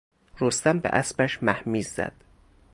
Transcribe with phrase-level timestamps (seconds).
[0.39, 2.13] رستم به اسبش مهمیز زد.